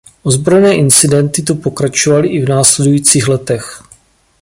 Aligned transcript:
Ozbrojené 0.25 0.75
incidenty 0.75 1.41
tu 1.41 1.55
pokračovaly 1.55 2.27
i 2.27 2.45
v 2.45 2.49
následujících 2.49 3.27
letech. 3.27 3.83